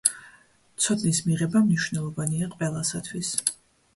ცოდნის 0.85 1.19
მიღება 1.27 1.61
მნიშვნელოვანია 1.67 2.49
ყველასათვის. 2.57 3.33